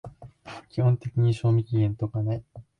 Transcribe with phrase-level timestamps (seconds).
[0.69, 2.43] 基本的に賞味期限とかない